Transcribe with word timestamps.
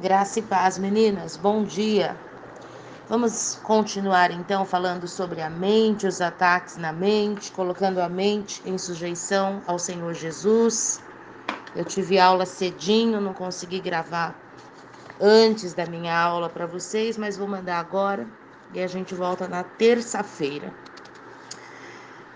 Graça 0.00 0.38
e 0.38 0.42
paz, 0.42 0.78
meninas. 0.78 1.36
Bom 1.36 1.62
dia. 1.62 2.16
Vamos 3.06 3.56
continuar 3.62 4.30
então 4.30 4.64
falando 4.64 5.06
sobre 5.06 5.42
a 5.42 5.50
mente, 5.50 6.06
os 6.06 6.22
ataques 6.22 6.78
na 6.78 6.90
mente, 6.90 7.52
colocando 7.52 7.98
a 7.98 8.08
mente 8.08 8.62
em 8.64 8.78
sujeição 8.78 9.62
ao 9.66 9.78
Senhor 9.78 10.14
Jesus. 10.14 11.02
Eu 11.76 11.84
tive 11.84 12.18
aula 12.18 12.46
cedinho, 12.46 13.20
não 13.20 13.34
consegui 13.34 13.78
gravar 13.78 14.34
antes 15.20 15.74
da 15.74 15.84
minha 15.84 16.18
aula 16.18 16.48
para 16.48 16.64
vocês, 16.64 17.18
mas 17.18 17.36
vou 17.36 17.46
mandar 17.46 17.78
agora 17.78 18.26
e 18.72 18.80
a 18.80 18.86
gente 18.86 19.14
volta 19.14 19.46
na 19.46 19.62
terça-feira. 19.62 20.72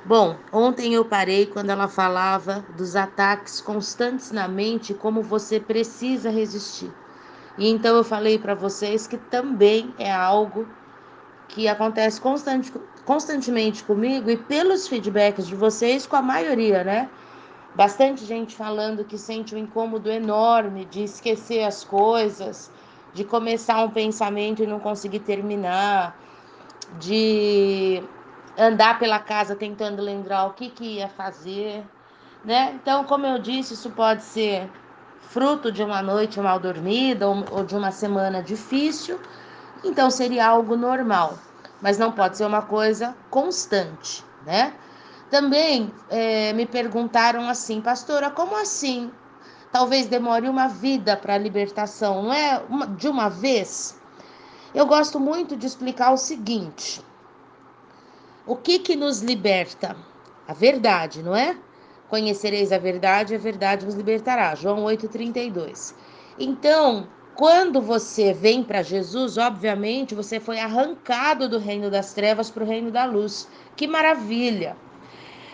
Bom, 0.04 0.36
ontem 0.52 0.92
eu 0.92 1.06
parei 1.06 1.46
quando 1.46 1.70
ela 1.70 1.88
falava 1.88 2.62
dos 2.76 2.94
ataques 2.94 3.58
constantes 3.62 4.32
na 4.32 4.46
mente, 4.46 4.92
como 4.92 5.22
você 5.22 5.58
precisa 5.58 6.28
resistir. 6.28 7.04
E 7.57 7.68
então 7.68 7.96
eu 7.96 8.05
falei 8.05 8.39
para 8.39 8.55
vocês 8.55 9.07
que 9.07 9.16
também 9.16 9.95
é 9.99 10.11
algo 10.12 10.68
que 11.49 11.68
acontece 11.68 12.21
constante, 12.21 12.72
constantemente 13.04 13.85
comigo 13.85 14.31
e 14.31 14.36
pelos 14.36 14.89
feedbacks 14.89 15.46
de 15.46 15.54
vocês, 15.54 16.07
com 16.07 16.17
a 16.17 16.22
maioria, 16.22 16.82
né? 16.82 17.09
Bastante 17.75 18.25
gente 18.25 18.57
falando 18.57 19.04
que 19.04 19.18
sente 19.18 19.54
um 19.54 19.59
incômodo 19.59 20.11
enorme 20.11 20.85
de 20.85 21.04
esquecer 21.04 21.64
as 21.64 21.85
coisas, 21.85 22.71
de 23.12 23.25
começar 23.25 23.82
um 23.84 23.90
pensamento 23.90 24.62
e 24.62 24.67
não 24.67 24.81
conseguir 24.81 25.21
terminar, 25.21 26.18
de 26.98 28.03
andar 28.59 28.98
pela 28.98 29.18
casa 29.18 29.54
tentando 29.54 30.03
lembrar 30.03 30.46
o 30.46 30.53
que, 30.54 30.68
que 30.71 30.96
ia 30.96 31.09
fazer, 31.09 31.84
né? 32.45 32.73
Então, 32.75 33.05
como 33.05 33.27
eu 33.27 33.39
disse, 33.39 33.75
isso 33.75 33.91
pode 33.91 34.23
ser 34.23 34.69
fruto 35.28 35.72
de 35.72 35.83
uma 35.83 36.02
noite 36.02 36.41
mal 36.41 36.58
dormida 36.58 37.28
ou, 37.28 37.64
de 37.64 37.77
uma 37.77 37.91
semana 37.91 38.42
difícil, 38.42 39.19
então 39.83 40.10
seria 40.10 40.47
algo 40.47 40.77
normal, 40.77 41.38
mas 41.81 41.98
não 41.98 42.12
pode 42.12 42.36
ser 42.36 42.47
uma 42.47 42.62
coisa 42.62 43.14
constante, 43.31 44.25
né? 44.47 44.72
Também 45.31 45.92
é, 46.11 46.53
me 46.53 46.66
perguntaram 46.66 47.48
assim, 47.48 47.81
pastora, 47.81 48.31
como 48.31 48.56
assim? 48.56 49.11
Talvez 49.72 50.06
demore 50.06 50.48
uma 50.48 50.69
vida 50.69 51.16
para 51.16 51.34
a 51.34 51.38
libertação, 51.38 52.22
não 52.22 52.33
é 52.33 52.62
uma, 52.69 52.86
de 52.86 53.09
uma 53.09 53.28
vez? 53.28 53.98
Eu 54.75 54.86
gosto 54.86 55.19
muito 55.19 55.56
de 55.56 55.66
explicar 55.66 56.12
o 56.12 56.16
seguinte: 56.16 57.03
o 58.47 58.56
que 58.56 58.78
que 58.78 58.94
nos 58.94 59.20
liberta? 59.20 59.97
A 60.47 60.53
verdade, 60.53 61.22
não 61.22 61.34
é? 61.34 61.56
Conhecereis 62.08 62.70
a 62.72 62.78
verdade, 62.78 63.34
a 63.34 63.38
verdade 63.38 63.84
vos 63.84 63.94
libertará. 63.94 64.55
João 64.55 64.84
8,32. 64.84 65.94
Então, 66.38 67.08
quando 67.34 67.80
você 67.80 68.33
vem 68.33 68.62
para 68.62 68.83
Jesus, 68.83 69.36
obviamente 69.36 70.14
você 70.14 70.38
foi 70.38 70.60
arrancado 70.60 71.48
do 71.48 71.58
reino 71.58 71.91
das 71.91 72.12
trevas 72.12 72.50
para 72.50 72.62
o 72.62 72.66
reino 72.66 72.91
da 72.91 73.05
luz. 73.05 73.48
Que 73.77 73.86
maravilha! 73.86 74.77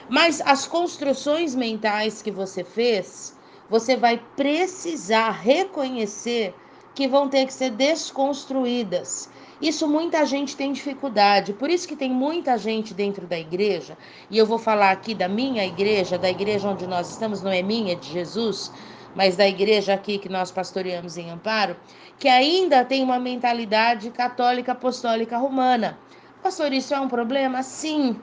Mas 0.09 0.41
as 0.45 0.67
construções 0.67 1.55
mentais 1.55 2.21
que 2.21 2.31
você 2.31 2.65
fez, 2.65 3.35
você 3.69 3.97
vai 3.97 4.21
precisar 4.37 5.31
reconhecer 5.31 6.55
que 6.95 7.07
vão 7.07 7.29
ter 7.29 7.47
que 7.47 7.53
ser 7.53 7.71
desconstruídas. 7.71 9.31
Isso 9.61 9.87
muita 9.87 10.25
gente 10.25 10.57
tem 10.57 10.73
dificuldade, 10.73 11.53
por 11.53 11.69
isso 11.69 11.87
que 11.87 11.95
tem 11.95 12.11
muita 12.11 12.57
gente 12.57 12.95
dentro 12.95 13.27
da 13.27 13.39
igreja, 13.39 13.97
e 14.31 14.39
eu 14.39 14.47
vou 14.47 14.59
falar 14.59 14.91
aqui 14.91 15.15
da 15.15 15.29
minha 15.29 15.65
igreja, 15.67 16.17
da 16.17 16.31
igreja 16.31 16.69
onde 16.69 16.87
nós 16.87 17.11
estamos, 17.11 17.43
não 17.43 17.53
é 17.53 17.61
minha, 17.61 17.93
é 17.93 17.95
de 17.95 18.11
Jesus, 18.11 18.73
mas 19.15 19.37
da 19.37 19.47
igreja 19.47 19.93
aqui 19.93 20.19
que 20.19 20.31
nós 20.31 20.51
pastoreamos 20.51 21.19
em 21.19 21.31
Amparo, 21.31 21.77
que 22.19 22.29
ainda 22.29 22.85
tem 22.85 23.03
uma 23.03 23.19
mentalidade 23.19 24.11
católica 24.11 24.73
apostólica 24.73 25.37
romana. 25.37 25.99
Pastor, 26.43 26.73
isso 26.73 26.95
é 26.95 27.01
um 27.01 27.09
problema? 27.09 27.63
Sim, 27.63 28.17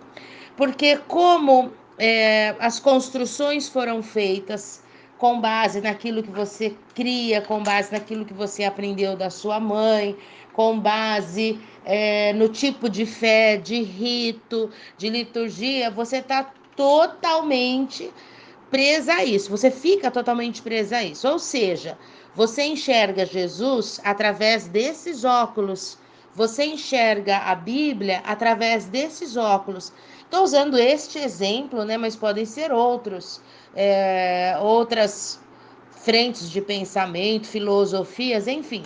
porque 0.55 0.97
como 1.07 1.71
é, 1.99 2.55
as 2.59 2.79
construções 2.79 3.69
foram 3.69 4.01
feitas 4.01 4.81
com 5.17 5.41
base 5.41 5.81
naquilo 5.81 6.21
que 6.21 6.31
você 6.31 6.75
cria, 6.93 7.41
com 7.41 7.61
base 7.63 7.91
naquilo 7.91 8.25
que 8.25 8.33
você 8.33 8.63
aprendeu 8.63 9.15
da 9.15 9.29
sua 9.29 9.59
mãe, 9.59 10.15
com 10.53 10.79
base 10.79 11.59
é, 11.85 12.33
no 12.33 12.49
tipo 12.49 12.89
de 12.89 13.05
fé, 13.05 13.57
de 13.57 13.81
rito, 13.81 14.69
de 14.97 15.09
liturgia, 15.09 15.89
você 15.89 16.17
está 16.17 16.51
totalmente 16.75 18.11
presa 18.69 19.13
a 19.13 19.25
isso, 19.25 19.49
você 19.49 19.71
fica 19.71 20.11
totalmente 20.11 20.61
presa 20.61 20.97
a 20.97 21.03
isso. 21.03 21.27
Ou 21.27 21.39
seja, 21.39 21.97
você 22.35 22.63
enxerga 22.63 23.25
Jesus 23.25 23.99
através 24.03 24.67
desses 24.67 25.23
óculos, 25.23 25.97
você 26.35 26.65
enxerga 26.65 27.37
a 27.37 27.55
Bíblia 27.55 28.21
através 28.23 28.85
desses 28.85 29.35
óculos. 29.35 29.91
Estou 30.27 30.43
usando 30.43 30.77
este 30.77 31.17
exemplo, 31.19 31.85
né? 31.85 31.95
Mas 31.95 32.13
podem 32.13 32.43
ser 32.43 32.69
outros, 32.69 33.41
é, 33.73 34.57
outras 34.59 35.39
frentes 35.89 36.51
de 36.51 36.59
pensamento, 36.59 37.47
filosofias, 37.47 38.45
enfim. 38.45 38.83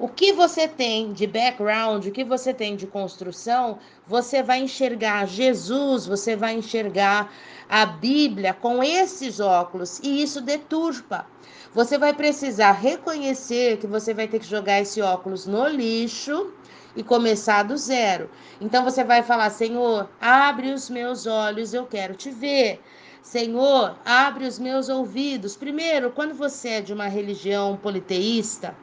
O 0.00 0.08
que 0.08 0.32
você 0.32 0.66
tem 0.66 1.12
de 1.12 1.28
background, 1.28 2.06
o 2.06 2.10
que 2.10 2.24
você 2.24 2.52
tem 2.52 2.74
de 2.74 2.88
construção, 2.88 3.78
você 4.04 4.42
vai 4.42 4.62
enxergar 4.62 5.26
Jesus, 5.28 6.06
você 6.06 6.34
vai 6.34 6.54
enxergar 6.54 7.32
a 7.68 7.86
Bíblia 7.86 8.52
com 8.52 8.82
esses 8.82 9.38
óculos 9.38 10.00
e 10.02 10.20
isso 10.20 10.40
deturpa. 10.40 11.24
Você 11.72 11.98
vai 11.98 12.12
precisar 12.12 12.72
reconhecer 12.72 13.76
que 13.76 13.86
você 13.86 14.12
vai 14.12 14.26
ter 14.26 14.40
que 14.40 14.46
jogar 14.46 14.80
esse 14.80 15.00
óculos 15.00 15.46
no 15.46 15.68
lixo 15.68 16.52
e 16.94 17.02
começar 17.02 17.62
do 17.62 17.76
zero. 17.76 18.30
Então 18.60 18.84
você 18.84 19.04
vai 19.04 19.22
falar: 19.22 19.50
Senhor, 19.50 20.08
abre 20.20 20.72
os 20.72 20.90
meus 20.90 21.26
olhos, 21.26 21.74
eu 21.74 21.86
quero 21.86 22.14
te 22.14 22.30
ver. 22.30 22.80
Senhor, 23.22 23.96
abre 24.04 24.44
os 24.44 24.58
meus 24.58 24.88
ouvidos. 24.88 25.56
Primeiro, 25.56 26.10
quando 26.10 26.34
você 26.34 26.68
é 26.68 26.80
de 26.80 26.92
uma 26.92 27.06
religião 27.06 27.76
politeísta, 27.76 28.74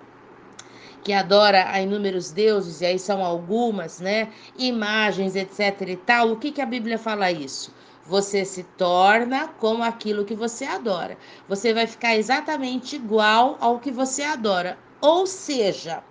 que 1.03 1.13
adora 1.13 1.69
a 1.69 1.81
inúmeros 1.81 2.31
deuses, 2.31 2.81
e 2.81 2.85
aí 2.85 2.99
são 2.99 3.23
algumas, 3.23 3.99
né? 3.99 4.29
Imagens, 4.57 5.35
etc 5.35 5.81
e 5.87 5.95
tal. 5.95 6.31
O 6.31 6.37
que, 6.37 6.51
que 6.51 6.61
a 6.61 6.65
Bíblia 6.65 6.97
fala 6.97 7.31
isso? 7.31 7.73
Você 8.05 8.45
se 8.45 8.63
torna 8.63 9.49
como 9.59 9.83
aquilo 9.83 10.23
que 10.23 10.35
você 10.35 10.65
adora. 10.65 11.17
Você 11.47 11.73
vai 11.73 11.87
ficar 11.87 12.15
exatamente 12.15 12.95
igual 12.95 13.57
ao 13.59 13.79
que 13.79 13.91
você 13.91 14.23
adora. 14.23 14.77
Ou 15.01 15.25
seja, 15.27 16.03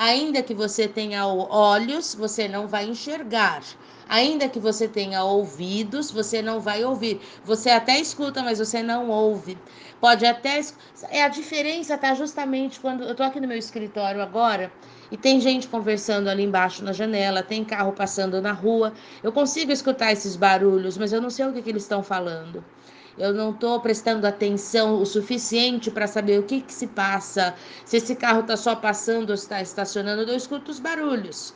ainda 0.00 0.42
que 0.42 0.54
você 0.54 0.88
tenha 0.88 1.26
olhos, 1.26 2.14
você 2.14 2.48
não 2.48 2.66
vai 2.66 2.86
enxergar. 2.86 3.62
Ainda 4.08 4.48
que 4.48 4.58
você 4.58 4.88
tenha 4.88 5.22
ouvidos, 5.22 6.10
você 6.10 6.40
não 6.40 6.58
vai 6.58 6.82
ouvir. 6.82 7.20
Você 7.44 7.68
até 7.68 8.00
escuta, 8.00 8.42
mas 8.42 8.58
você 8.58 8.82
não 8.82 9.10
ouve. 9.10 9.58
Pode 10.00 10.24
até. 10.24 10.58
É 11.10 11.22
a 11.22 11.28
diferença 11.28 11.98
tá 11.98 12.14
justamente 12.14 12.80
quando 12.80 13.04
eu 13.04 13.14
tô 13.14 13.22
aqui 13.22 13.38
no 13.38 13.46
meu 13.46 13.58
escritório 13.58 14.22
agora 14.22 14.72
e 15.12 15.18
tem 15.18 15.38
gente 15.38 15.68
conversando 15.68 16.28
ali 16.28 16.44
embaixo 16.44 16.82
na 16.82 16.94
janela, 16.94 17.42
tem 17.42 17.62
carro 17.62 17.92
passando 17.92 18.40
na 18.40 18.52
rua. 18.52 18.94
Eu 19.22 19.30
consigo 19.30 19.70
escutar 19.70 20.12
esses 20.12 20.34
barulhos, 20.34 20.96
mas 20.96 21.12
eu 21.12 21.20
não 21.20 21.28
sei 21.28 21.44
o 21.44 21.52
que, 21.52 21.60
que 21.60 21.68
eles 21.68 21.82
estão 21.82 22.02
falando. 22.02 22.64
Eu 23.18 23.34
não 23.34 23.50
estou 23.50 23.80
prestando 23.80 24.26
atenção 24.26 25.00
o 25.00 25.06
suficiente 25.06 25.90
para 25.90 26.06
saber 26.06 26.38
o 26.38 26.44
que, 26.44 26.60
que 26.60 26.72
se 26.72 26.86
passa, 26.86 27.54
se 27.84 27.96
esse 27.96 28.14
carro 28.14 28.40
está 28.40 28.56
só 28.56 28.74
passando 28.76 29.30
ou 29.30 29.34
está 29.34 29.60
estacionando. 29.60 30.22
Eu 30.22 30.36
escuto 30.36 30.70
os 30.70 30.80
barulhos. 30.80 31.54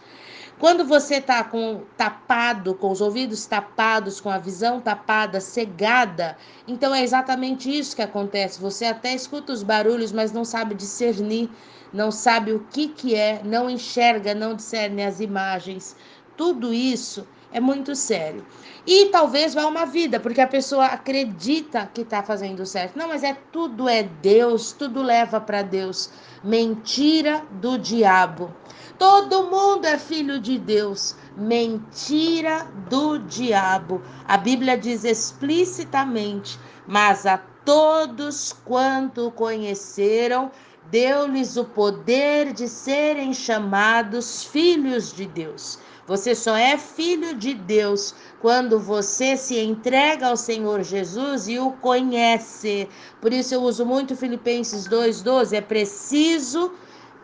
Quando 0.58 0.84
você 0.84 1.16
está 1.16 1.42
com 1.42 1.82
tapado, 1.96 2.74
com 2.74 2.90
os 2.90 3.00
ouvidos 3.00 3.44
tapados, 3.44 4.20
com 4.20 4.30
a 4.30 4.38
visão 4.38 4.80
tapada, 4.80 5.40
cegada, 5.40 6.36
então 6.66 6.94
é 6.94 7.02
exatamente 7.02 7.76
isso 7.76 7.96
que 7.96 8.02
acontece. 8.02 8.60
Você 8.60 8.84
até 8.84 9.14
escuta 9.14 9.52
os 9.52 9.64
barulhos, 9.64 10.12
mas 10.12 10.32
não 10.32 10.44
sabe 10.44 10.74
discernir, 10.74 11.50
não 11.92 12.10
sabe 12.12 12.52
o 12.52 12.60
que 12.70 12.88
que 12.88 13.14
é, 13.16 13.42
não 13.44 13.68
enxerga, 13.68 14.32
não 14.34 14.54
discerne 14.54 15.02
as 15.04 15.18
imagens. 15.18 15.96
Tudo 16.36 16.72
isso 16.72 17.26
é 17.54 17.60
muito 17.60 17.94
sério. 17.94 18.44
E 18.84 19.06
talvez 19.06 19.54
vá 19.54 19.64
uma 19.64 19.86
vida, 19.86 20.18
porque 20.18 20.40
a 20.40 20.46
pessoa 20.46 20.86
acredita 20.86 21.88
que 21.94 22.02
está 22.02 22.20
fazendo 22.20 22.66
certo. 22.66 22.98
Não, 22.98 23.08
mas 23.08 23.22
é 23.22 23.34
tudo 23.52 23.88
é 23.88 24.02
Deus, 24.02 24.72
tudo 24.72 25.00
leva 25.00 25.40
para 25.40 25.62
Deus. 25.62 26.10
Mentira 26.42 27.44
do 27.52 27.78
diabo. 27.78 28.52
Todo 28.98 29.44
mundo 29.44 29.86
é 29.86 29.96
filho 29.96 30.40
de 30.40 30.58
Deus. 30.58 31.14
Mentira 31.36 32.66
do 32.90 33.18
diabo. 33.18 34.02
A 34.26 34.36
Bíblia 34.36 34.76
diz 34.76 35.04
explicitamente: 35.04 36.58
Mas 36.88 37.24
a 37.24 37.38
todos 37.64 38.52
quanto 38.64 39.30
conheceram, 39.30 40.50
deu-lhes 40.90 41.56
o 41.56 41.64
poder 41.64 42.52
de 42.52 42.68
serem 42.68 43.32
chamados 43.32 44.42
filhos 44.42 45.12
de 45.12 45.24
Deus. 45.24 45.78
Você 46.06 46.34
só 46.34 46.54
é 46.56 46.76
filho 46.76 47.34
de 47.34 47.54
Deus 47.54 48.14
quando 48.40 48.78
você 48.78 49.36
se 49.36 49.58
entrega 49.58 50.28
ao 50.28 50.36
Senhor 50.36 50.82
Jesus 50.82 51.48
e 51.48 51.58
o 51.58 51.72
conhece. 51.72 52.88
Por 53.20 53.32
isso 53.32 53.54
eu 53.54 53.62
uso 53.62 53.86
muito 53.86 54.14
Filipenses 54.14 54.86
2:12, 54.86 55.56
é 55.56 55.60
preciso 55.60 56.72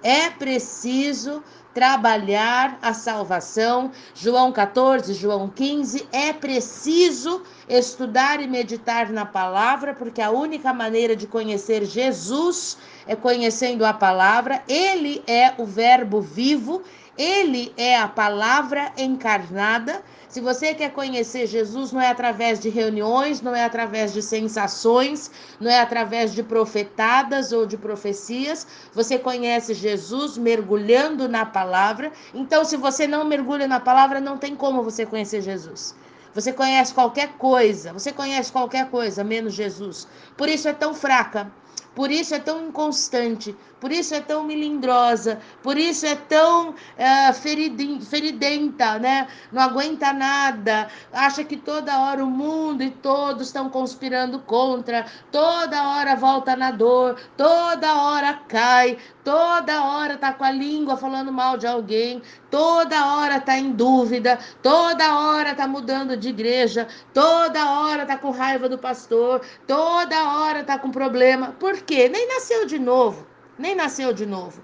É 0.02 0.30
preciso 0.30 1.42
trabalhar 1.74 2.78
a 2.82 2.92
salvação. 2.94 3.92
João 4.14 4.50
14, 4.50 5.14
João 5.14 5.48
15, 5.48 6.08
é 6.10 6.32
preciso 6.32 7.42
estudar 7.68 8.40
e 8.40 8.48
meditar 8.48 9.10
na 9.10 9.24
palavra, 9.24 9.94
porque 9.94 10.20
a 10.20 10.30
única 10.30 10.72
maneira 10.72 11.14
de 11.14 11.26
conhecer 11.26 11.84
Jesus 11.84 12.78
é 13.06 13.14
conhecendo 13.14 13.84
a 13.84 13.92
palavra. 13.92 14.62
Ele 14.66 15.22
é 15.26 15.54
o 15.58 15.64
Verbo 15.64 16.20
vivo, 16.20 16.82
ele 17.20 17.70
é 17.76 17.98
a 17.98 18.08
palavra 18.08 18.94
encarnada. 18.96 20.02
Se 20.26 20.40
você 20.40 20.72
quer 20.72 20.90
conhecer 20.92 21.46
Jesus, 21.46 21.92
não 21.92 22.00
é 22.00 22.08
através 22.08 22.58
de 22.58 22.70
reuniões, 22.70 23.42
não 23.42 23.54
é 23.54 23.62
através 23.62 24.14
de 24.14 24.22
sensações, 24.22 25.30
não 25.60 25.70
é 25.70 25.80
através 25.80 26.32
de 26.32 26.42
profetadas 26.42 27.52
ou 27.52 27.66
de 27.66 27.76
profecias. 27.76 28.66
Você 28.94 29.18
conhece 29.18 29.74
Jesus 29.74 30.38
mergulhando 30.38 31.28
na 31.28 31.44
palavra. 31.44 32.10
Então, 32.32 32.64
se 32.64 32.78
você 32.78 33.06
não 33.06 33.22
mergulha 33.22 33.68
na 33.68 33.80
palavra, 33.80 34.18
não 34.18 34.38
tem 34.38 34.56
como 34.56 34.82
você 34.82 35.04
conhecer 35.04 35.42
Jesus. 35.42 35.94
Você 36.34 36.54
conhece 36.54 36.94
qualquer 36.94 37.32
coisa, 37.36 37.92
você 37.92 38.12
conhece 38.12 38.50
qualquer 38.50 38.88
coisa, 38.88 39.22
menos 39.22 39.52
Jesus. 39.52 40.08
Por 40.38 40.48
isso 40.48 40.66
é 40.68 40.72
tão 40.72 40.94
fraca. 40.94 41.52
Por 41.94 42.10
isso 42.10 42.34
é 42.34 42.38
tão 42.38 42.68
inconstante, 42.68 43.54
por 43.80 43.90
isso 43.90 44.14
é 44.14 44.20
tão 44.20 44.44
melindrosa, 44.44 45.40
por 45.62 45.76
isso 45.78 46.06
é 46.06 46.14
tão 46.14 46.74
é, 46.98 47.32
feridenta, 47.32 48.98
né? 48.98 49.26
Não 49.50 49.62
aguenta 49.62 50.12
nada, 50.12 50.88
acha 51.12 51.42
que 51.42 51.56
toda 51.56 51.98
hora 51.98 52.22
o 52.22 52.30
mundo 52.30 52.82
e 52.82 52.90
todos 52.90 53.46
estão 53.46 53.70
conspirando 53.70 54.38
contra, 54.40 55.06
toda 55.32 55.88
hora 55.88 56.14
volta 56.14 56.54
na 56.54 56.70
dor, 56.70 57.18
toda 57.36 57.94
hora 57.94 58.34
cai, 58.48 58.98
toda 59.24 59.82
hora 59.82 60.16
tá 60.16 60.32
com 60.32 60.44
a 60.44 60.50
língua 60.50 60.96
falando 60.96 61.32
mal 61.32 61.56
de 61.56 61.66
alguém, 61.66 62.22
toda 62.50 63.14
hora 63.14 63.40
tá 63.40 63.56
em 63.56 63.72
dúvida, 63.72 64.38
toda 64.62 65.18
hora 65.18 65.54
tá 65.54 65.66
mudando 65.66 66.16
de 66.16 66.28
igreja, 66.28 66.86
toda 67.14 67.70
hora 67.70 68.04
tá 68.04 68.16
com 68.18 68.30
raiva 68.30 68.68
do 68.68 68.78
pastor, 68.78 69.40
toda 69.66 70.36
hora 70.36 70.64
tá 70.64 70.78
com 70.78 70.90
problema. 70.90 71.54
Por 71.58 71.80
quê? 71.82 72.08
Nem 72.08 72.28
nasceu 72.28 72.66
de 72.66 72.78
novo, 72.78 73.26
nem 73.60 73.74
nasceu 73.74 74.12
de 74.12 74.26
novo. 74.26 74.62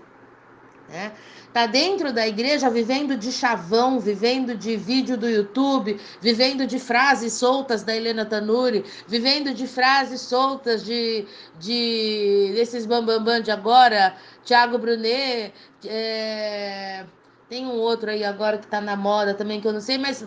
Né? 0.88 1.12
Tá 1.52 1.66
dentro 1.66 2.12
da 2.12 2.26
igreja 2.26 2.70
vivendo 2.70 3.16
de 3.16 3.32
chavão, 3.32 3.98
vivendo 3.98 4.54
de 4.54 4.76
vídeo 4.76 5.16
do 5.16 5.28
YouTube, 5.28 5.98
vivendo 6.20 6.66
de 6.66 6.78
frases 6.78 7.32
soltas 7.32 7.82
da 7.82 7.96
Helena 7.96 8.24
Tanuri, 8.24 8.84
vivendo 9.08 9.54
de 9.54 9.66
frases 9.66 10.20
soltas 10.20 10.84
de, 10.84 11.26
de 11.58 12.52
desses 12.54 12.86
bambambam 12.86 13.24
bam, 13.24 13.34
bam 13.36 13.40
de 13.40 13.50
agora, 13.50 14.14
Thiago 14.44 14.78
Brunet, 14.78 15.52
é, 15.84 17.04
tem 17.48 17.64
um 17.64 17.78
outro 17.78 18.10
aí 18.10 18.24
agora 18.24 18.58
que 18.58 18.66
tá 18.66 18.80
na 18.80 18.96
moda 18.96 19.32
também 19.32 19.60
que 19.60 19.68
eu 19.68 19.72
não 19.72 19.80
sei, 19.80 19.98
mas 19.98 20.26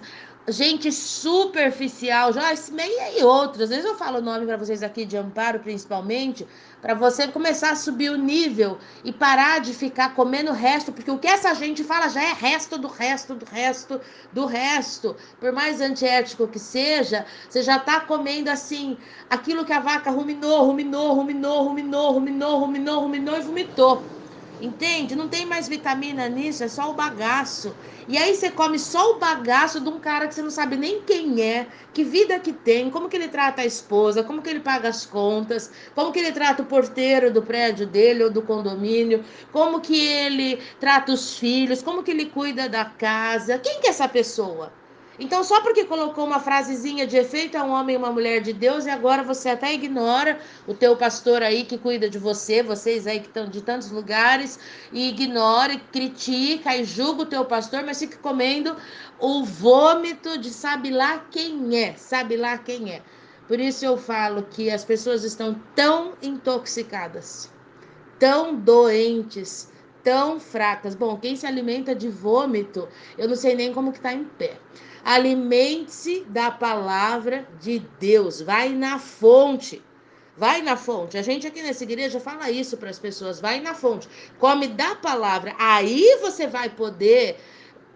gente 0.51 0.91
superficial, 0.91 2.33
Joyce 2.33 2.71
Meia 2.71 3.19
e 3.19 3.23
outros. 3.23 3.63
Às 3.63 3.69
vezes 3.69 3.85
eu 3.85 3.95
falo 3.95 4.19
o 4.19 4.21
nome 4.21 4.45
para 4.45 4.57
vocês 4.57 4.81
aqui 4.81 5.05
de 5.05 5.17
Amparo, 5.17 5.59
principalmente, 5.59 6.47
para 6.81 6.93
você 6.93 7.27
começar 7.27 7.71
a 7.71 7.75
subir 7.75 8.09
o 8.09 8.17
nível 8.17 8.77
e 9.03 9.11
parar 9.11 9.59
de 9.59 9.73
ficar 9.73 10.15
comendo 10.15 10.51
resto, 10.51 10.91
porque 10.91 11.11
o 11.11 11.17
que 11.17 11.27
essa 11.27 11.53
gente 11.53 11.83
fala 11.83 12.07
já 12.07 12.21
é 12.21 12.33
resto 12.33 12.77
do 12.77 12.87
resto 12.87 13.35
do 13.35 13.45
resto 13.45 14.01
do 14.31 14.45
resto. 14.45 15.15
Por 15.39 15.51
mais 15.51 15.81
antiético 15.81 16.47
que 16.47 16.59
seja, 16.59 17.25
você 17.49 17.61
já 17.61 17.79
tá 17.79 17.99
comendo 18.01 18.49
assim 18.49 18.97
aquilo 19.29 19.65
que 19.65 19.73
a 19.73 19.79
vaca 19.79 20.09
ruminou, 20.09 20.65
ruminou, 20.65 21.13
ruminou, 21.13 21.63
ruminou, 21.63 22.11
ruminou, 22.13 22.59
ruminou, 22.59 23.01
ruminou 23.01 23.37
e 23.37 23.41
vomitou. 23.41 24.18
Entende? 24.61 25.15
Não 25.15 25.29
tem 25.29 25.45
mais 25.45 25.69
vitamina 25.69 26.27
nisso, 26.27 26.63
é 26.63 26.67
só 26.67 26.89
o 26.89 26.93
bagaço. 26.93 27.73
E 28.09 28.17
aí 28.17 28.35
você 28.35 28.51
come 28.51 28.77
só 28.77 29.11
o 29.11 29.19
bagaço 29.19 29.79
de 29.79 29.87
um 29.87 29.99
cara 29.99 30.27
que 30.27 30.35
você 30.35 30.41
não 30.41 30.49
sabe 30.49 30.75
nem 30.75 31.01
quem 31.01 31.41
é, 31.41 31.67
que 31.93 32.03
vida 32.03 32.37
que 32.39 32.51
tem, 32.51 32.89
como 32.89 33.07
que 33.07 33.15
ele 33.15 33.29
trata 33.29 33.61
a 33.61 33.65
esposa, 33.65 34.23
como 34.23 34.41
que 34.41 34.49
ele 34.49 34.59
paga 34.59 34.89
as 34.89 35.05
contas, 35.05 35.71
como 35.95 36.11
que 36.11 36.19
ele 36.19 36.33
trata 36.33 36.63
o 36.63 36.65
porteiro 36.65 37.31
do 37.31 37.41
prédio 37.41 37.87
dele 37.87 38.23
ou 38.23 38.29
do 38.29 38.41
condomínio, 38.41 39.23
como 39.51 39.79
que 39.79 39.97
ele 39.97 40.59
trata 40.79 41.13
os 41.13 41.37
filhos, 41.37 41.81
como 41.81 42.03
que 42.03 42.11
ele 42.11 42.25
cuida 42.25 42.67
da 42.67 42.83
casa. 42.83 43.57
Quem 43.59 43.79
que 43.79 43.87
é 43.87 43.91
essa 43.91 44.09
pessoa? 44.09 44.73
Então, 45.19 45.43
só 45.43 45.61
porque 45.61 45.83
colocou 45.83 46.25
uma 46.25 46.39
frasezinha 46.39 47.05
de 47.05 47.17
efeito 47.17 47.57
a 47.57 47.63
um 47.63 47.71
homem 47.71 47.95
e 47.95 47.97
uma 47.97 48.11
mulher 48.11 48.41
de 48.41 48.53
Deus, 48.53 48.85
e 48.85 48.89
agora 48.89 49.21
você 49.21 49.49
até 49.49 49.73
ignora 49.73 50.39
o 50.65 50.73
teu 50.73 50.95
pastor 50.95 51.43
aí 51.43 51.65
que 51.65 51.77
cuida 51.77 52.09
de 52.09 52.17
você, 52.17 52.63
vocês 52.63 53.05
aí 53.05 53.19
que 53.19 53.27
estão 53.27 53.49
de 53.49 53.61
tantos 53.61 53.91
lugares, 53.91 54.57
e 54.93 55.09
ignora, 55.09 55.73
e 55.73 55.79
critica 55.79 56.73
e 56.73 56.85
julga 56.85 57.23
o 57.23 57.25
teu 57.25 57.43
pastor, 57.43 57.83
mas 57.83 57.99
fica 57.99 58.17
comendo 58.17 58.77
o 59.19 59.43
vômito 59.43 60.37
de 60.37 60.49
sabe 60.49 60.89
lá 60.89 61.25
quem 61.29 61.77
é, 61.77 61.95
sabe 61.95 62.37
lá 62.37 62.57
quem 62.57 62.93
é. 62.93 63.01
Por 63.45 63.59
isso 63.59 63.83
eu 63.83 63.97
falo 63.97 64.43
que 64.43 64.69
as 64.71 64.85
pessoas 64.85 65.25
estão 65.25 65.59
tão 65.75 66.13
intoxicadas, 66.21 67.51
tão 68.17 68.55
doentes, 68.55 69.69
tão 70.03 70.39
fracas. 70.39 70.95
Bom, 70.95 71.17
quem 71.17 71.35
se 71.35 71.45
alimenta 71.45 71.95
de 71.95 72.09
vômito, 72.09 72.87
eu 73.17 73.27
não 73.27 73.35
sei 73.35 73.55
nem 73.55 73.73
como 73.73 73.91
que 73.91 73.99
tá 73.99 74.13
em 74.13 74.23
pé. 74.23 74.57
Alimente-se 75.03 76.25
da 76.27 76.51
palavra 76.51 77.47
de 77.59 77.79
Deus. 77.99 78.41
Vai 78.41 78.69
na 78.69 78.99
fonte. 78.99 79.81
Vai 80.35 80.61
na 80.61 80.77
fonte. 80.77 81.17
A 81.17 81.21
gente 81.21 81.47
aqui 81.47 81.61
nessa 81.61 81.83
igreja 81.83 82.19
fala 82.19 82.49
isso 82.49 82.77
para 82.77 82.89
as 82.89 82.99
pessoas. 82.99 83.39
Vai 83.39 83.59
na 83.59 83.73
fonte. 83.73 84.07
Come 84.39 84.67
da 84.67 84.95
palavra. 84.95 85.53
Aí 85.57 86.17
você 86.21 86.47
vai 86.47 86.69
poder 86.69 87.37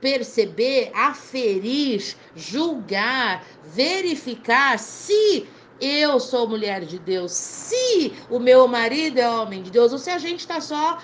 perceber, 0.01 0.91
aferir, 0.93 2.15
julgar, 2.35 3.45
verificar 3.63 4.77
se 4.77 5.47
eu 5.79 6.19
sou 6.19 6.47
mulher 6.47 6.85
de 6.85 6.99
Deus, 6.99 7.31
se 7.31 8.13
o 8.29 8.39
meu 8.39 8.67
marido 8.67 9.17
é 9.19 9.29
homem 9.29 9.63
de 9.63 9.71
Deus, 9.71 9.91
ou 9.91 9.97
se 9.97 10.09
a 10.09 10.17
gente 10.17 10.39
está 10.39 10.61
só 10.61 10.97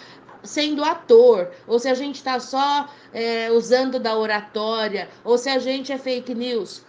sendo 0.43 0.83
ator, 0.83 1.51
ou 1.67 1.79
se 1.79 1.87
a 1.87 1.93
gente 1.93 2.15
está 2.15 2.39
só 2.39 2.89
é, 3.13 3.51
usando 3.51 3.99
da 3.99 4.17
oratória, 4.17 5.09
ou 5.23 5.37
se 5.37 5.49
a 5.49 5.59
gente 5.59 5.91
é 5.91 5.97
fake 5.97 6.33
news, 6.33 6.83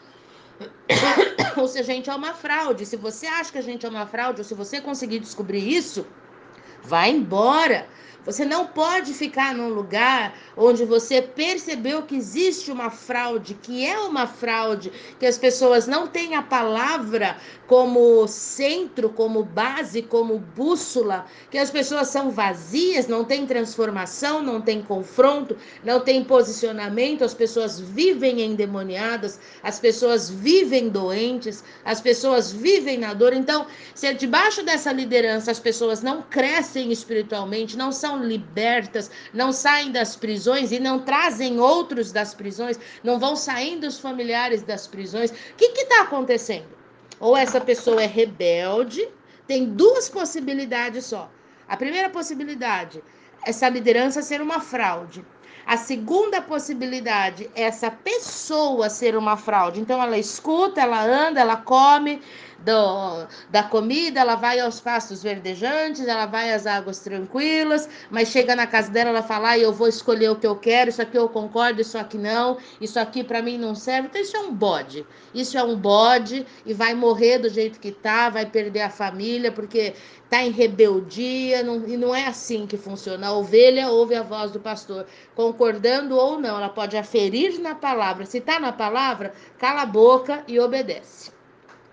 ou 1.57 1.67
se 1.67 1.79
a 1.79 1.83
gente 1.83 2.11
é 2.11 2.15
uma 2.15 2.35
fraude. 2.35 2.87
Se 2.87 2.97
você 2.97 3.27
acha 3.27 3.53
que 3.53 3.59
a 3.59 3.63
gente 3.63 3.85
é 3.85 3.89
uma 3.89 4.07
fraude, 4.07 4.41
ou 4.41 4.45
se 4.45 4.55
você 4.55 4.81
conseguir 4.81 5.19
descobrir 5.19 5.67
isso, 5.67 6.07
vai 6.83 7.11
embora. 7.11 7.87
Você 8.25 8.45
não 8.45 8.67
pode 8.67 9.15
ficar 9.15 9.55
num 9.55 9.71
lugar 9.71 10.35
onde 10.57 10.85
você 10.85 11.23
percebeu 11.23 12.03
que 12.03 12.15
existe 12.15 12.71
uma 12.71 12.91
fraude, 12.91 13.55
que 13.55 13.85
é 13.85 13.99
uma 13.99 14.27
fraude, 14.27 14.93
que 15.19 15.27
as 15.27 15.39
pessoas 15.39 15.87
não 15.87 16.07
têm 16.07 16.35
a 16.35 16.43
palavra 16.43 17.37
como 17.67 18.27
centro, 18.29 19.09
como 19.09 19.43
base, 19.43 20.03
como 20.03 20.39
bússola, 20.39 21.25
que 21.51 21.57
as 21.57 21.71
pessoas 21.71 22.09
são 22.09 22.31
vazias, 22.31 23.07
não 23.07 23.25
tem 23.25 23.47
transformação, 23.47 24.43
não 24.43 24.61
tem 24.61 24.83
confronto, 24.83 25.57
não 25.83 26.01
tem 26.01 26.23
posicionamento, 26.23 27.25
as 27.25 27.33
pessoas 27.33 27.81
vivem 27.81 28.43
endemoniadas, 28.43 29.41
as 29.63 29.81
pessoas 29.81 30.29
vivem 30.29 30.89
doentes, 30.89 31.65
as 31.85 32.01
pessoas 32.01 32.53
vivem 32.53 32.99
na 32.99 33.15
dor. 33.15 33.33
Então, 33.33 33.67
se 33.95 34.07
é 34.07 34.13
debaixo 34.13 34.63
dessa 34.63 34.93
liderança 34.93 35.51
as 35.51 35.61
pessoas 35.61 36.03
não 36.03 36.23
crescem 36.23 36.70
espiritualmente, 36.77 37.77
não 37.79 37.91
são 37.91 38.11
são 38.11 38.25
libertas, 38.25 39.11
não 39.33 39.53
saem 39.53 39.93
das 39.93 40.17
prisões 40.17 40.73
e 40.73 40.81
não 40.81 40.99
trazem 40.99 41.61
outros 41.61 42.11
das 42.11 42.35
prisões, 42.35 42.79
não 43.05 43.19
vão 43.19 43.37
saindo 43.37 43.87
os 43.87 44.01
familiares 44.01 44.63
das 44.63 44.87
prisões. 44.87 45.31
O 45.31 45.35
que 45.57 45.67
está 45.67 46.03
acontecendo? 46.03 46.69
Ou 47.21 47.37
essa 47.37 47.61
pessoa 47.61 48.03
é 48.03 48.07
rebelde, 48.07 49.07
tem 49.47 49.67
duas 49.67 50.09
possibilidades 50.09 51.05
só. 51.05 51.31
A 51.69 51.77
primeira 51.77 52.11
possibilidade, 52.11 53.03
essa 53.47 53.69
liderança 53.69 54.23
ser 54.23 54.41
uma 54.41 54.61
fraude. 54.61 55.25
A 55.67 55.77
segunda 55.77 56.43
possibilidade 56.43 57.49
é 57.55 57.63
essa 57.63 57.91
pessoa 57.91 58.91
ser 58.91 59.15
uma 59.17 59.37
fraude. 59.37 59.81
Então 59.81 60.03
ela 60.03 60.19
escuta, 60.19 60.81
ela 60.81 61.01
anda, 61.01 61.39
ela 61.41 61.57
come, 61.57 62.21
do, 62.65 63.27
da 63.51 63.63
comida, 63.63 64.21
ela 64.21 64.35
vai 64.35 64.61
aos 64.61 64.81
pastos 64.81 65.23
verdejantes, 65.23 66.07
ela 66.07 66.27
vai 66.27 66.53
às 66.53 66.67
águas 66.67 66.99
tranquilas, 66.99 67.89
mas 68.11 68.29
chega 68.29 68.55
na 68.55 68.67
casa 68.67 68.91
dela, 68.91 69.11
ela 69.11 69.23
fala: 69.23 69.51
ah, 69.51 69.59
eu 69.59 69.73
vou 69.73 69.89
escolher 69.89 70.31
o 70.31 70.37
que 70.37 70.47
eu 70.47 70.57
quero, 70.57 70.91
isso 70.91 71.03
aqui 71.03 71.17
eu 71.17 71.29
concordo, 71.29 71.81
isso 71.81 71.97
aqui 71.97 72.19
não, 72.19 72.59
isso 72.81 72.99
aqui 72.99 73.25
para 73.25 73.43
mim 73.43 73.59
não 73.59 73.75
serve. 73.75 74.09
Então, 74.09 74.21
isso 74.21 74.37
é 74.37 74.41
um 74.41 74.55
bode. 74.55 75.07
Isso 75.35 75.57
é 75.57 75.63
um 75.63 75.77
bode 75.77 76.47
e 76.67 76.75
vai 76.75 76.95
morrer 76.95 77.39
do 77.39 77.49
jeito 77.49 77.79
que 77.81 77.93
tá, 77.93 78.29
vai 78.29 78.47
perder 78.47 78.83
a 78.83 78.91
família, 78.91 79.53
porque 79.53 79.95
tá 80.29 80.43
em 80.43 80.51
rebeldia, 80.51 81.63
não, 81.63 81.87
e 81.89 81.97
não 81.97 82.15
é 82.15 82.27
assim 82.27 82.67
que 82.67 82.77
funciona. 82.77 83.29
A 83.29 83.33
ovelha 83.33 83.89
ouve 83.89 84.15
a 84.15 84.23
voz 84.23 84.51
do 84.51 84.61
pastor, 84.61 85.07
concordando 85.35 86.17
ou 86.17 86.39
não, 86.39 86.57
ela 86.57 86.69
pode 86.69 86.97
aferir 86.97 87.59
na 87.61 87.75
palavra. 87.75 88.27
Se 88.27 88.41
tá 88.41 88.61
na 88.61 88.73
palavra, 88.73 89.33
cala 89.59 89.83
a 89.83 89.87
boca 89.87 90.45
e 90.47 90.59
obedece. 90.59 91.40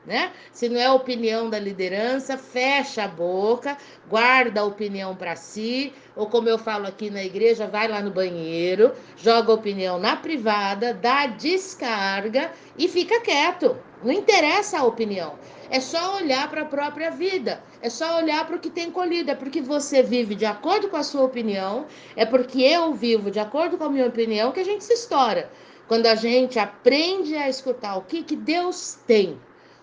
Né? 0.07 0.31
Se 0.53 0.69
não 0.69 0.79
é 0.79 0.85
a 0.85 0.93
opinião 0.93 1.49
da 1.49 1.59
liderança, 1.59 2.37
fecha 2.37 3.03
a 3.03 3.07
boca, 3.09 3.77
guarda 4.09 4.61
a 4.61 4.63
opinião 4.63 5.13
para 5.13 5.35
si, 5.35 5.93
ou 6.15 6.27
como 6.27 6.47
eu 6.47 6.57
falo 6.57 6.87
aqui 6.87 7.09
na 7.09 7.21
igreja, 7.21 7.67
vai 7.67 7.89
lá 7.89 8.01
no 8.01 8.09
banheiro, 8.09 8.93
joga 9.17 9.51
a 9.51 9.55
opinião 9.55 9.99
na 9.99 10.15
privada, 10.15 10.93
dá 10.93 11.27
descarga 11.27 12.51
e 12.77 12.87
fica 12.87 13.19
quieto. 13.19 13.77
Não 14.01 14.11
interessa 14.11 14.79
a 14.79 14.83
opinião. 14.85 15.35
É 15.69 15.81
só 15.81 16.15
olhar 16.15 16.49
para 16.49 16.61
a 16.61 16.65
própria 16.65 17.11
vida. 17.11 17.61
É 17.81 17.89
só 17.89 18.17
olhar 18.17 18.45
para 18.47 18.55
o 18.55 18.59
que 18.59 18.69
tem 18.69 18.89
colhido. 18.89 19.31
É 19.31 19.35
porque 19.35 19.61
você 19.61 20.01
vive 20.01 20.35
de 20.35 20.45
acordo 20.45 20.87
com 20.87 20.95
a 20.95 21.03
sua 21.03 21.23
opinião. 21.23 21.85
É 22.15 22.25
porque 22.25 22.61
eu 22.61 22.93
vivo 22.93 23.29
de 23.29 23.39
acordo 23.39 23.77
com 23.77 23.83
a 23.83 23.89
minha 23.89 24.07
opinião 24.07 24.53
que 24.53 24.61
a 24.61 24.65
gente 24.65 24.85
se 24.85 24.93
estoura. 24.93 25.51
Quando 25.87 26.05
a 26.05 26.15
gente 26.15 26.59
aprende 26.59 27.35
a 27.35 27.49
escutar 27.49 27.97
o 27.97 28.03
que, 28.03 28.23
que 28.23 28.35
Deus 28.35 28.97
tem, 29.05 29.39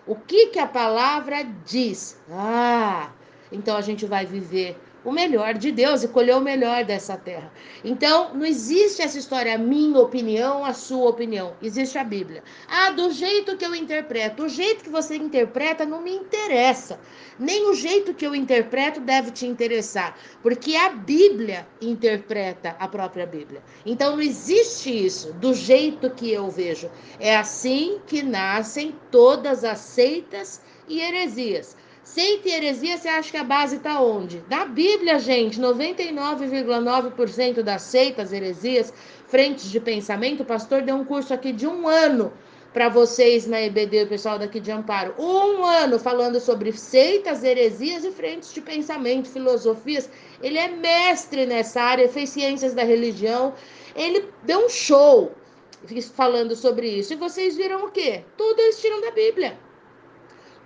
o 0.07 0.15
que, 0.15 0.47
que 0.47 0.59
a 0.59 0.67
palavra 0.67 1.43
diz. 1.65 2.19
Ah, 2.29 3.09
então 3.51 3.75
a 3.75 3.81
gente 3.81 4.05
vai 4.05 4.25
viver 4.25 4.77
o 5.05 5.11
melhor 5.11 5.53
de 5.53 5.71
Deus 5.71 6.03
e 6.03 6.07
colher 6.07 6.35
o 6.35 6.41
melhor 6.41 6.83
dessa 6.83 7.15
terra. 7.15 7.53
Então, 7.83 8.33
não 8.33 8.45
existe 8.45 9.03
essa 9.03 9.19
história, 9.19 9.53
a 9.53 9.57
minha 9.57 9.99
opinião, 9.99 10.65
a 10.65 10.73
sua 10.73 11.09
opinião. 11.09 11.55
Existe 11.61 11.97
a 11.99 12.03
Bíblia. 12.03 12.43
Ah, 12.67 12.89
do 12.89 13.11
jeito 13.11 13.55
que 13.55 13.63
eu 13.63 13.75
interpreto. 13.75 14.43
O 14.43 14.49
jeito 14.49 14.83
que 14.83 14.89
você 14.89 15.15
interpreta 15.15 15.85
não 15.85 16.01
me 16.01 16.11
interessa. 16.11 16.99
Nem 17.37 17.69
o 17.69 17.75
jeito 17.75 18.15
que 18.15 18.25
eu 18.25 18.33
interpreto 18.33 18.99
deve 18.99 19.29
te 19.29 19.45
interessar. 19.45 20.17
Porque 20.41 20.75
a 20.75 20.89
Bíblia 20.89 21.67
interpreta 21.79 22.75
a 22.79 22.87
própria 22.87 23.27
Bíblia. 23.27 23.61
Então, 23.85 24.15
não 24.15 24.21
existe 24.21 24.89
isso 25.05 25.31
do 25.33 25.53
jeito 25.53 26.09
que 26.09 26.31
eu 26.31 26.49
vejo. 26.49 26.89
É 27.19 27.37
assim 27.37 27.99
que 28.07 28.23
nascem 28.23 28.95
todas 29.11 29.63
as 29.63 29.79
seitas 29.79 30.61
e 30.87 30.99
heresias. 30.99 31.77
Seita 32.05 32.47
e 32.47 32.51
heresia, 32.51 32.99
você 32.99 33.07
acha 33.07 33.31
que 33.31 33.37
a 33.37 33.43
base 33.43 33.77
está 33.77 33.99
onde? 33.99 34.43
Na 34.47 34.63
Bíblia, 34.63 35.17
gente, 35.17 35.59
99,9% 35.59 37.63
das 37.63 37.81
seitas, 37.81 38.31
heresias, 38.31 38.93
frentes 39.25 39.71
de 39.71 39.79
pensamento, 39.79 40.43
o 40.43 40.45
pastor 40.45 40.83
deu 40.83 40.95
um 40.95 41.03
curso 41.03 41.33
aqui 41.33 41.51
de 41.51 41.65
um 41.65 41.87
ano 41.87 42.31
para 42.71 42.89
vocês 42.89 43.47
na 43.47 43.59
EBD, 43.59 44.03
o 44.03 44.07
pessoal 44.07 44.37
daqui 44.37 44.59
de 44.59 44.71
Amparo. 44.71 45.15
Um 45.17 45.65
ano 45.65 45.97
falando 45.97 46.39
sobre 46.39 46.71
seitas, 46.73 47.43
heresias 47.43 48.05
e 48.05 48.11
frentes 48.11 48.53
de 48.53 48.61
pensamento, 48.61 49.27
filosofias. 49.27 50.07
Ele 50.43 50.59
é 50.59 50.67
mestre 50.67 51.47
nessa 51.47 51.81
área, 51.81 52.07
fez 52.07 52.29
ciências 52.29 52.75
da 52.75 52.83
religião. 52.83 53.55
Ele 53.95 54.29
deu 54.43 54.67
um 54.67 54.69
show 54.69 55.31
falando 56.13 56.55
sobre 56.55 56.87
isso. 56.87 57.13
E 57.13 57.15
vocês 57.15 57.57
viram 57.57 57.85
o 57.85 57.91
quê? 57.91 58.23
Tudo 58.37 58.59
eles 58.59 58.79
tiram 58.79 59.01
da 59.01 59.09
Bíblia 59.09 59.64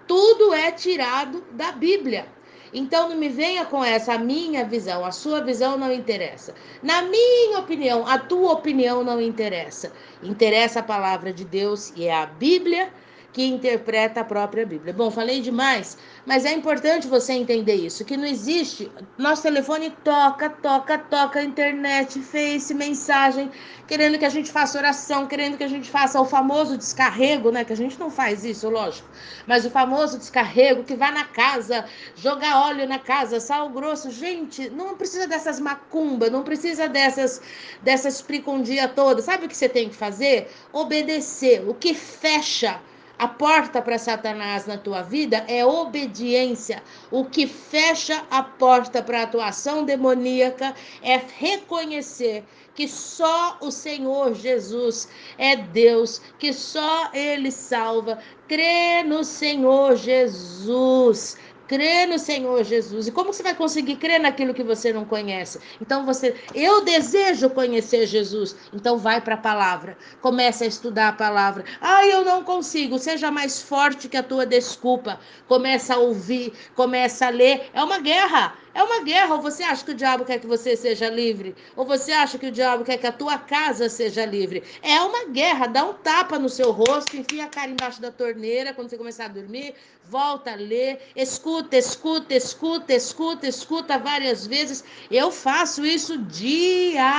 tudo 0.10 0.52
é 0.56 0.72
tirado 0.72 1.46
da 1.52 1.72
Bíblia. 1.72 2.26
Então 2.74 3.10
não 3.10 3.16
me 3.16 3.30
venha 3.30 3.64
com 3.64 3.84
essa 3.84 4.14
a 4.14 4.18
minha 4.18 4.66
visão, 4.66 5.06
a 5.06 5.12
sua 5.12 5.40
visão 5.40 5.78
não 5.78 5.94
interessa. 5.94 6.56
Na 6.82 7.04
minha 7.04 7.60
opinião, 7.60 8.08
a 8.08 8.18
tua 8.18 8.54
opinião 8.54 9.04
não 9.04 9.22
interessa. 9.22 9.94
Interessa 10.24 10.80
a 10.80 10.84
palavra 10.84 11.32
de 11.32 11.46
Deus 11.46 11.94
e 11.96 12.08
é 12.08 12.16
a 12.16 12.26
Bíblia 12.26 12.92
que 13.32 13.46
interpreta 13.46 14.22
a 14.22 14.24
própria 14.24 14.66
Bíblia. 14.66 14.94
Bom, 14.94 15.12
falei 15.12 15.40
demais, 15.42 15.98
mas 16.26 16.46
é 16.46 16.54
importante 16.54 17.08
você 17.08 17.34
entender 17.34 17.76
isso, 17.76 18.04
que 18.04 18.18
não 18.18 18.26
existe. 18.26 18.92
Nosso 19.18 19.44
telefone 19.44 19.92
toca, 20.04 20.50
toca, 20.50 20.98
toca, 20.98 21.44
internet, 21.44 22.20
face, 22.22 22.74
mensagem, 22.74 23.52
querendo 23.88 24.18
que 24.18 24.26
a 24.26 24.30
gente 24.30 24.52
faça 24.52 24.78
oração, 24.78 25.28
querendo 25.28 25.58
que 25.58 25.64
a 25.64 25.68
gente 25.68 25.90
faça 25.90 26.20
o 26.20 26.26
famoso 26.26 26.78
descarrego, 26.78 27.52
né? 27.52 27.64
Que 27.64 27.74
a 27.74 27.78
gente 27.78 28.00
não 28.00 28.10
faz 28.10 28.44
isso, 28.44 28.68
lógico, 28.70 29.08
mas 29.46 29.66
o 29.66 29.70
famoso 29.70 30.18
descarrego 30.18 30.84
que 30.84 30.96
vai 30.96 31.12
na 31.12 31.26
casa, 31.26 31.86
jogar 32.16 32.66
óleo 32.66 32.88
na 32.88 33.00
casa, 33.00 33.40
sal 33.40 33.70
grosso. 33.70 34.10
Gente, 34.10 34.70
não 34.72 34.96
precisa 34.96 35.28
dessas 35.28 35.60
macumbas, 35.60 36.32
não 36.32 36.44
precisa 36.44 36.88
dessas, 36.88 37.42
dessas 37.82 38.22
pricundia 38.22 38.88
todas. 38.88 39.26
Sabe 39.26 39.46
o 39.46 39.50
que 39.50 39.56
você 39.56 39.70
tem 39.70 39.90
que 39.90 39.96
fazer? 39.96 40.50
Obedecer. 40.74 41.68
O 41.68 41.74
que 41.74 41.94
fecha 41.94 42.80
a 43.20 43.28
porta 43.28 43.82
para 43.82 43.98
Satanás 43.98 44.66
na 44.66 44.78
tua 44.78 45.02
vida 45.02 45.44
é 45.50 45.66
obediência. 45.66 46.82
O 47.12 47.26
que 47.26 47.46
fecha 47.46 48.26
a 48.32 48.42
porta 48.42 49.04
para 49.04 49.20
a 49.20 49.24
atuação 49.24 49.84
demoníaca 49.84 50.74
é 51.04 51.20
reconhecer 51.38 52.46
que 52.74 52.88
só 52.88 53.58
o 53.60 53.72
Senhor 53.72 54.34
Jesus 54.34 55.10
é 55.38 55.58
Deus, 55.58 56.22
que 56.40 56.54
só 56.54 57.10
Ele 57.14 57.52
salva. 57.52 58.20
Crê 58.48 59.04
no 59.04 59.26
Senhor 59.26 59.98
Jesus 59.98 61.36
Crê 61.70 62.08
no 62.08 62.18
Senhor 62.18 62.64
Jesus. 62.64 63.08
E 63.08 63.12
como 63.12 63.32
você 63.32 63.44
vai 63.44 63.54
conseguir 63.54 63.98
crer 63.98 64.20
naquilo 64.20 64.56
que 64.56 64.64
você 64.64 64.92
não 64.92 65.06
conhece? 65.06 65.60
Então 65.80 66.04
você, 66.04 66.36
eu 66.56 66.84
desejo 66.84 67.48
conhecer 67.52 68.08
Jesus. 68.08 68.56
Então 68.74 68.98
vai 68.98 69.22
para 69.22 69.36
a 69.36 69.38
palavra. 69.38 69.96
Começa 70.20 70.64
a 70.64 70.68
estudar 70.68 71.10
a 71.10 71.14
palavra. 71.14 71.64
Ah, 71.80 72.04
eu 72.08 72.26
não 72.26 72.44
consigo. 72.44 72.98
Seja 72.98 73.30
mais 73.30 73.62
forte 73.62 74.10
que 74.10 74.18
a 74.18 74.24
tua 74.24 74.48
desculpa. 74.48 75.20
Começa 75.48 75.94
a 75.94 76.00
ouvir, 76.00 76.54
começa 76.74 77.28
a 77.28 77.30
ler. 77.30 77.70
É 77.72 77.84
uma 77.84 78.00
guerra. 78.00 78.56
É 78.80 78.84
uma 78.84 79.04
guerra. 79.04 79.36
Ou 79.36 79.42
você 79.42 79.62
acha 79.62 79.84
que 79.84 79.92
o 79.92 79.96
diabo 79.96 80.24
quer 80.24 80.40
que 80.40 80.48
você 80.48 80.74
seja 80.78 81.10
livre? 81.10 81.54
Ou 81.76 81.86
você 81.86 82.14
acha 82.14 82.38
que 82.38 82.48
o 82.48 82.52
diabo 82.52 82.86
quer 82.86 82.98
que 82.98 83.08
a 83.08 83.12
tua 83.12 83.38
casa 83.38 83.90
seja 83.90 84.26
livre? 84.26 84.64
É 84.82 85.02
uma 85.02 85.26
guerra. 85.26 85.68
Dá 85.68 85.84
um 85.84 85.94
tapa 85.94 86.40
no 86.40 86.48
seu 86.48 86.72
rosto, 86.72 87.18
enfia 87.18 87.44
a 87.44 87.48
cara 87.48 87.70
embaixo 87.70 88.02
da 88.02 88.10
torneira 88.10 88.74
quando 88.74 88.90
você 88.90 88.98
começar 88.98 89.26
a 89.26 89.28
dormir, 89.28 89.74
volta 90.10 90.54
a 90.54 90.56
ler, 90.56 91.02
escuta, 91.14 91.76
escuta, 91.76 92.34
escuta, 92.34 92.94
escuta, 92.94 93.46
escuta 93.48 93.98
várias 93.98 94.48
vezes. 94.48 94.82
Eu 95.12 95.30
faço 95.30 95.86
isso 95.86 96.18
diariamente 96.18 97.10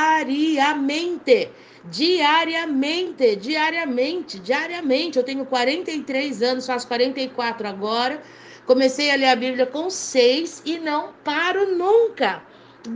diariamente, 1.85 3.37
diariamente, 3.37 4.39
diariamente. 4.39 5.19
Eu 5.19 5.25
tenho 5.25 5.45
43 5.45 6.43
anos, 6.43 6.67
faço 6.67 6.87
44 6.89 7.69
agora. 7.69 8.23
Comecei 8.71 9.11
a 9.11 9.17
ler 9.17 9.27
a 9.27 9.35
Bíblia 9.35 9.67
com 9.67 9.91
seis 9.91 10.63
e 10.65 10.79
não 10.79 11.13
paro 11.25 11.77
nunca. 11.77 12.41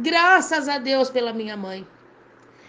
Graças 0.02 0.68
a 0.68 0.78
Deus 0.78 1.10
pela 1.10 1.32
minha 1.32 1.56
mãe, 1.56 1.84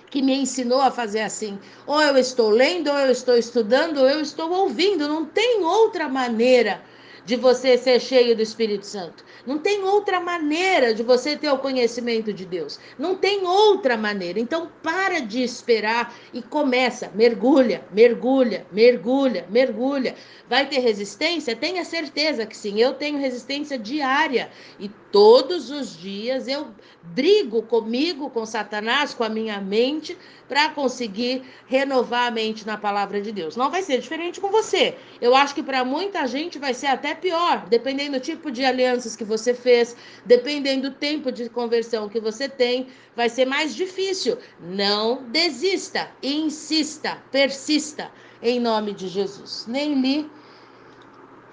que 0.09 0.23
me 0.23 0.33
ensinou 0.33 0.81
a 0.81 0.89
fazer 0.89 1.21
assim. 1.21 1.59
Ou 1.85 2.01
eu 2.01 2.17
estou 2.17 2.49
lendo, 2.49 2.89
ou 2.89 2.97
eu 2.97 3.11
estou 3.11 3.37
estudando, 3.37 3.99
ou 3.99 4.09
eu 4.09 4.21
estou 4.21 4.51
ouvindo. 4.51 5.07
Não 5.07 5.23
tem 5.23 5.63
outra 5.63 6.09
maneira 6.09 6.81
de 7.25 7.35
você 7.35 7.77
ser 7.77 7.99
cheio 7.99 8.35
do 8.35 8.41
Espírito 8.41 8.85
Santo. 8.85 9.25
Não 9.45 9.57
tem 9.57 9.83
outra 9.83 10.19
maneira 10.19 10.93
de 10.93 11.01
você 11.01 11.35
ter 11.35 11.49
o 11.49 11.57
conhecimento 11.57 12.31
de 12.31 12.45
Deus. 12.45 12.79
Não 12.97 13.15
tem 13.15 13.45
outra 13.45 13.97
maneira. 13.97 14.39
Então 14.39 14.71
para 14.83 15.19
de 15.19 15.43
esperar 15.43 16.13
e 16.33 16.41
começa, 16.41 17.11
mergulha, 17.15 17.83
mergulha, 17.91 18.65
mergulha, 18.71 19.45
mergulha. 19.49 20.15
Vai 20.47 20.67
ter 20.67 20.79
resistência? 20.79 21.55
Tenha 21.55 21.83
certeza 21.83 22.45
que 22.45 22.55
sim. 22.55 22.79
Eu 22.79 22.93
tenho 22.93 23.17
resistência 23.17 23.77
diária 23.79 24.51
e 24.79 24.89
todos 25.11 25.71
os 25.71 25.97
dias 25.97 26.47
eu 26.47 26.67
brigo 27.01 27.63
comigo, 27.63 28.29
com 28.29 28.45
Satanás, 28.45 29.13
com 29.13 29.23
a 29.23 29.29
minha 29.29 29.59
mente, 29.59 30.17
para 30.47 30.69
conseguir 30.69 31.43
renovar 31.65 32.27
a 32.27 32.31
mente 32.31 32.65
na 32.65 32.77
palavra 32.77 33.19
de 33.21 33.31
Deus. 33.31 33.55
Não 33.55 33.71
vai 33.71 33.81
ser 33.81 33.99
diferente 33.99 34.39
com 34.39 34.49
você. 34.49 34.95
Eu 35.19 35.35
acho 35.35 35.55
que 35.55 35.63
para 35.63 35.83
muita 35.83 36.27
gente 36.27 36.59
vai 36.59 36.73
ser 36.73 36.87
até 36.87 37.14
pior, 37.15 37.65
dependendo 37.67 38.19
do 38.19 38.19
tipo 38.19 38.51
de 38.51 38.63
alianças 38.63 39.15
que 39.15 39.23
você 39.23 39.53
fez, 39.53 39.95
dependendo 40.25 40.89
do 40.89 40.95
tempo 40.95 41.31
de 41.31 41.49
conversão 41.49 42.09
que 42.09 42.19
você 42.19 42.47
tem, 42.47 42.87
vai 43.15 43.29
ser 43.29 43.45
mais 43.45 43.75
difícil. 43.75 44.37
Não 44.59 45.23
desista, 45.29 46.11
insista, 46.21 47.17
persista 47.31 48.11
em 48.41 48.59
nome 48.59 48.93
de 48.93 49.07
Jesus. 49.07 49.65
Nem 49.67 49.99
li 50.01 50.29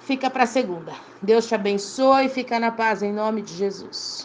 fica 0.01 0.29
para 0.29 0.47
segunda. 0.47 0.93
Deus 1.23 1.47
te 1.47 1.55
abençoe 1.55 2.29
fica 2.29 2.59
na 2.59 2.71
paz 2.71 3.03
em 3.03 3.13
nome 3.13 3.43
de 3.43 3.55
Jesus. 3.55 4.21